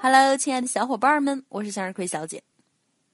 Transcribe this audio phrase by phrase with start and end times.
[0.00, 2.42] Hello，亲爱的小伙伴们，我是向日葵小姐。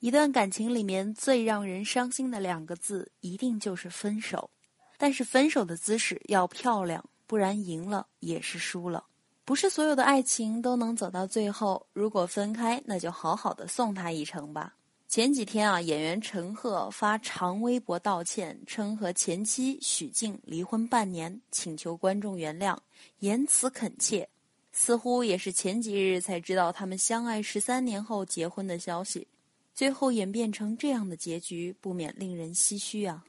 [0.00, 4.50] 一段感情里面最让人伤心的两个字，一定就是分手。
[4.98, 9.04] 但是分手的姿势要漂亮，不然赢了也是输了。
[9.44, 14.74] 不是所有的爱情都能走到最后，如果分开，那就好好的送他一程吧。
[15.10, 22.78] 前几天啊，演员陈赫发长微博道歉，称和前妻许静离婚半年，请求观众原谅，
[23.18, 24.28] 言辞恳切。
[24.70, 29.26] 似乎也是前几日才知道他们相爱十三年后结婚的消息，
[29.74, 33.24] 最后演变成这样的结局，不免令人唏嘘啊。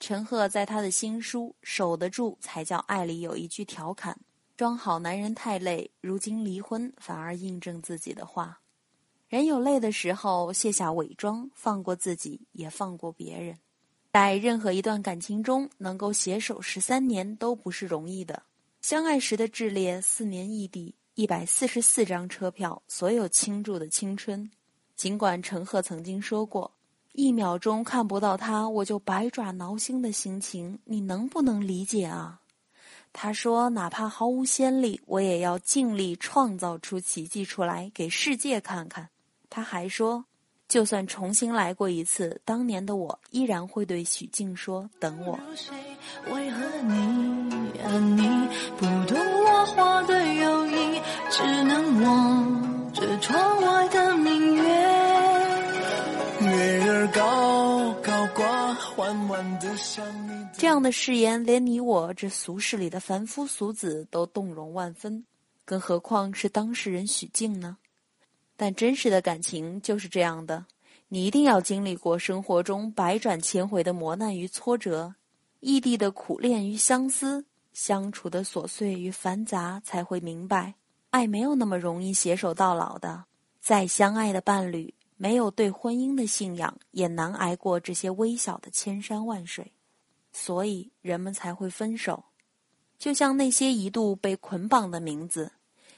[0.00, 4.18] 陈赫在他的新书《守得住才叫爱》里有一句调侃
[4.56, 8.61] ：“装好男人太累，如今离婚反而印证自己的话。
[9.32, 13.56] 人有累的时候，卸下伪装，放过自己，也放过别人。
[14.12, 18.42] 在任何一段感情中，能够携手十三年都不是容易的。”
[18.82, 24.50] 相爱时的炽烈，四年异地，一百四十四张车票，所有倾注的青春。
[24.96, 26.70] 尽管陈赫曾经说过，
[27.12, 32.42] 一秒钟看不到他，我就百爪挠心的心情，你能不能理解啊？
[33.14, 39.08] 他说，哪怕毫无先例，我也要尽力创造出奇迹出来，给世界看看。
[39.54, 40.24] 他还说，
[40.66, 45.38] 就算重新来过一次，当年的我依然会对许静说：“等我。”
[46.32, 50.98] 为何你啊你不懂我话的友谊，
[51.30, 54.62] 只能望着窗外的明月。
[56.40, 60.46] 月儿高高挂，弯弯的像你。
[60.54, 65.26] 这样的誓言，连你我这俗世里的凡夫俗子都动容万分，
[65.66, 67.76] 更何况是当事人许静呢？
[68.62, 70.66] 但真实的感情就是这样的，
[71.08, 75.16] 你一定要经历过生活中百转千回的磨难与挫折。
[75.58, 80.76] 异地的苦恋与相思，相处的琐碎与繁杂，才会明白，
[81.10, 83.24] 爱没有那么容易携手到老的。
[83.60, 89.72] 再相爱的伴侣，没有对婚姻的信仰，也难挨过这些微小的千山万水。
[90.32, 92.22] 所以人们才会分手。
[92.96, 95.50] 就像那些一度被捆绑的名字：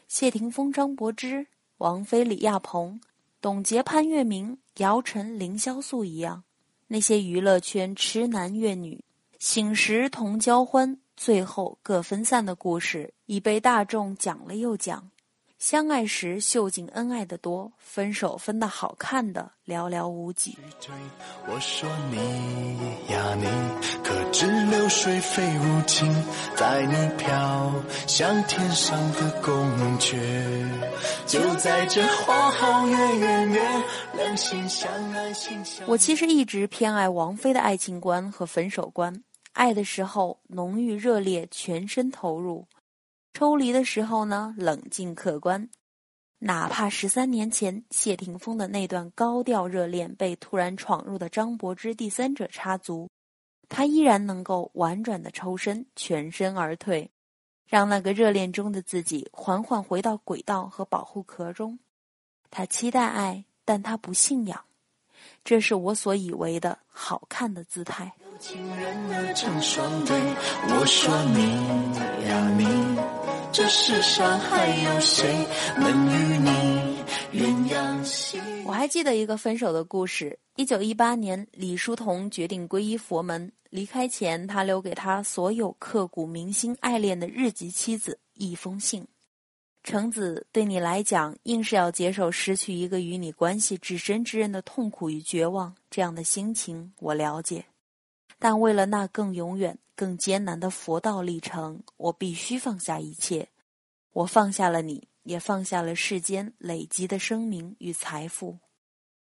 [0.08, 1.46] 谢霆锋、张柏芝、
[1.78, 3.00] 王菲、李亚鹏、
[3.40, 6.44] 董洁、潘粤明、姚晨、凌潇肃一样，
[6.86, 9.04] 那些娱乐圈痴男怨女。
[9.38, 15.10] 醒时同交欢，最后各分散的故事已被大众讲了又讲。
[15.66, 20.58] 相爱时秀尽恩爱的多，分手分的好看的寥寥无几。
[21.46, 22.18] 我说你
[23.10, 23.46] 呀你，
[24.02, 26.06] 可知流水非无情，
[26.54, 27.72] 在你飘
[28.06, 29.66] 向天上的宫
[29.98, 30.14] 阙，
[31.24, 33.62] 就在这花好月圆月，
[34.18, 35.88] 两心相爱心相。
[35.88, 39.24] 我其实一直偏爱王菲的爱情观和分手观。
[39.54, 42.66] 爱的时候浓郁热烈，全身投入；
[43.34, 45.68] 抽离的时候呢，冷静客观。
[46.38, 53.10] 哪怕十三年前谢霆锋的那段高调热恋被突然闯入的张柏芝第三者插足，
[53.68, 57.10] 他依然能够婉转的抽身，全身而退，
[57.66, 61.80] 让那个热恋中的自己缓缓回到轨道和保护壳中。
[62.50, 64.64] 他期待爱，但他不信仰。
[65.44, 68.12] 这是我所以为的好看的姿态。
[70.66, 71.42] 我说你
[72.28, 72.66] 呀你，
[73.52, 75.46] 这世上还有谁
[75.76, 76.50] 能与你
[77.32, 78.04] 鸳鸯
[78.66, 80.38] 我还记得一个分手的故事。
[80.56, 89.06] 一九一八年，李叔同决定皈依佛门，离开前，他留给他所有刻骨铭心爱恋的日籍妻子一封信。
[89.84, 97.66] 橙子，对你来讲，硬是要接受失去一个与你关系至深之人的痛苦与绝望，这样的心情我了解。
[98.38, 103.50] 但为了那更永远、更艰难的佛道历程，我必须放下一切。
[104.14, 108.58] 我放下了你，也放下了世间累积的声名与财富。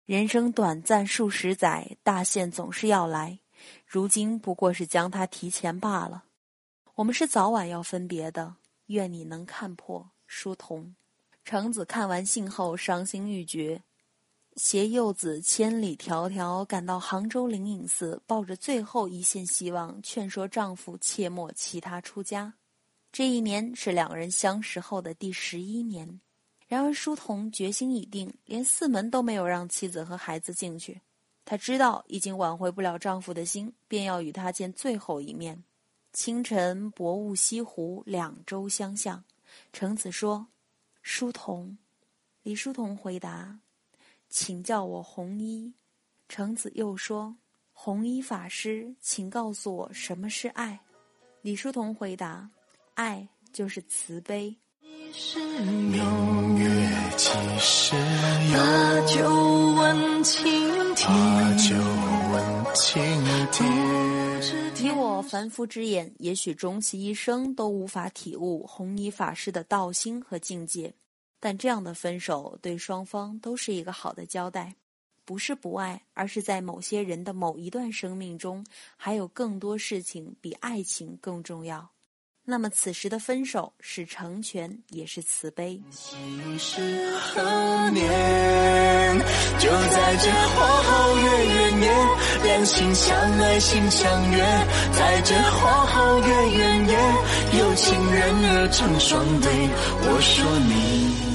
[0.06, 3.40] 人生短暂数十载，大限总是要来，
[3.86, 6.24] 如今不过是将它提前罢了。
[6.96, 8.56] 我们是早晚要分别的，
[8.86, 10.13] 愿你能看破。
[10.36, 10.96] 书童，
[11.46, 13.84] 橙子看完信后伤心欲绝。
[14.56, 22.52] 携幼子千里迢迢赶到杭州灵隐寺，抱着最后一线希望，劝说丈夫切莫弃他出家。
[23.12, 26.20] 这一年是两人相识后的第十一年。
[26.68, 31.00] 然而，书童决心已定，连寺门都没有让妻子和孩子进去。
[31.46, 35.64] 她知道已经挽回不了丈夫的心，便要与他见最后一面。
[36.12, 39.24] 清晨薄雾西湖，两洲相向。
[39.72, 40.48] 程子说
[41.02, 41.78] ：“书童。”
[42.44, 43.60] 李书童回答。
[44.30, 45.72] 请叫我红衣。
[46.28, 47.36] 程子又说
[47.72, 50.80] ：“红衣法师，请告诉我什么是爱。”
[51.44, 52.50] 李叔同回答
[52.96, 56.66] ：“爱就是慈悲。”明月
[57.16, 57.30] 几
[57.60, 58.58] 时有？
[58.58, 59.30] 把酒
[59.76, 60.42] 问青
[60.96, 61.08] 天。
[61.08, 61.76] 把酒
[62.32, 63.00] 问青
[63.52, 64.23] 天。
[64.88, 70.94] 以我凡夫之眼，也许终其一生都无法体悟弘一法师的道心和境界。
[71.40, 74.76] 但这样的分手对双方都是一个好的交代，
[75.26, 78.66] 不是不爱，而是在某些人的某一段生命中，
[78.96, 81.93] 还有更多事情比爱情更重要。
[82.46, 85.82] 那么此时的分手是成全，也是慈悲。
[86.60, 87.42] 是何
[87.92, 89.20] 年？
[89.60, 91.88] 就在这花好月圆夜，
[92.44, 94.38] 两心相爱心相悦。
[94.92, 96.98] 在这花好月圆夜，
[97.60, 99.50] 有情人儿成双对。
[100.06, 101.34] 我说你。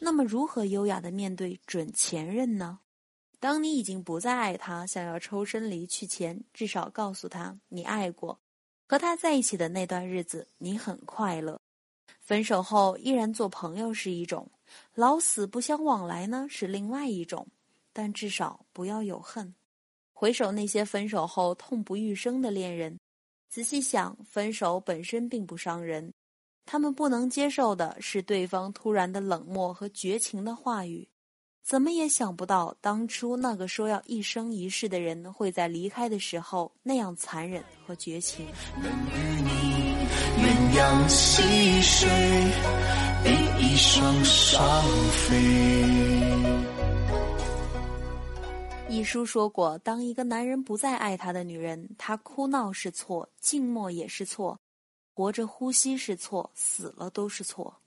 [0.00, 2.80] 那么，如何优雅的面对准前任呢？
[3.38, 8.40] 当你已经不再爱他，想要抽身离去前，至少告诉他你爱过，
[8.88, 11.60] 和他在一起的那段日子你很快乐。
[12.22, 14.50] 分手后依然做朋友是一种，
[14.94, 17.46] 老死不相往来呢是另外一种。
[17.92, 19.54] 但至少不要有恨。
[20.12, 22.96] 回首那些分手后痛不欲生的恋人，
[23.48, 26.12] 仔细想，分手本身并不伤人。
[26.64, 31.08] 他们不能接受的是对方突然的冷漠和绝情的话语，
[31.68, 38.46] 怎么也想不到当初那个说要一生一世的人会在离开的时候那样残忍和绝情。
[38.80, 39.94] 能与你
[40.40, 42.08] 鸳鸯戏水，
[43.22, 43.28] 比
[43.62, 44.82] 翼双双
[45.12, 45.36] 飞。
[48.88, 54.58] 一书说过，当一个男人不再爱他的女人，他哭闹是错，静默也是错。
[55.12, 57.78] 活着呼吸是错，死了都是错，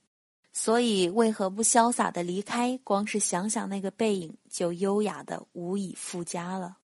[0.52, 2.78] 所以为何不潇洒的离开？
[2.84, 6.76] 光是想想那个背影，就优雅的无以复加了。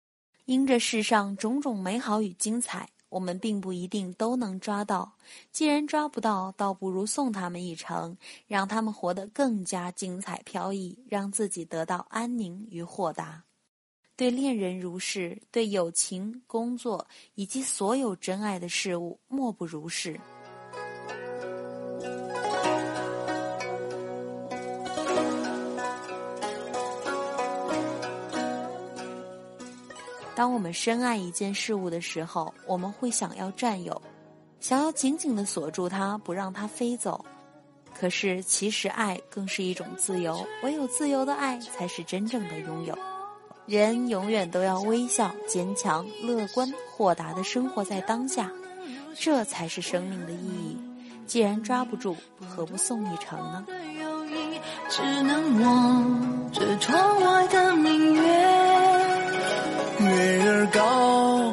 [0.46, 5.12] 因这世上种种美好与精彩，我们并不一定都能抓到。
[5.52, 8.16] 既然抓不到，倒不如送他们一程，
[8.46, 13.44] 让他们活得更加精彩飘逸，让自己得到安宁与豁达。
[14.16, 20.18] 对恋人如是，对友情、工作以及所有真爱的事物，莫不如是。
[30.38, 34.00] 当我们深爱一件事物的时候，我们会想要占有，
[34.60, 37.24] 想要紧紧的锁住它，不让它飞走。
[37.92, 42.96] 可是，其实爱更是一种自由，唯有自由的爱才是真正的拥有。
[43.66, 48.48] 人永远都要微笑、坚强、乐观、豁达的生活在当下，
[49.16, 50.78] 这才是生命的意义。
[51.26, 53.66] 既然抓不住，何不送一程呢？
[54.88, 58.57] 只能望着窗外的明月。
[60.00, 61.47] 月儿高。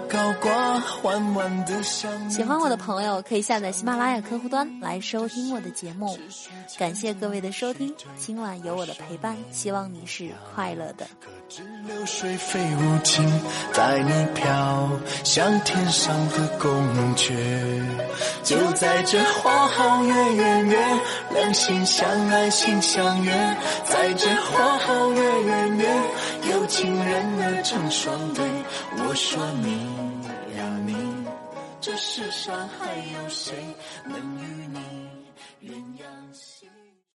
[2.30, 6.18] 喜欢我的朋友可以下载喜马拉雅客户端来收听我的节目。
[6.78, 11.08] 感谢各位的收听，今晚有我的陪伴，希望你是快乐的。
[11.88, 13.24] 流水飞舞尽，
[13.74, 14.90] 带你飘
[15.24, 16.70] 向天上的宫
[17.16, 17.34] 阙。
[18.44, 20.78] 就在这花好月圆夜，
[21.34, 23.32] 两心相爱心相悦。
[23.86, 25.88] 在这花好月圆夜，
[26.52, 28.44] 有情人儿成双对。
[28.98, 30.15] 我说你，
[31.86, 33.54] 这世上还有谁
[34.06, 36.68] 能与你鸳鸯戏？